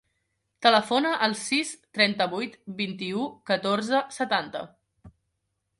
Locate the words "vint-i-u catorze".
2.81-4.03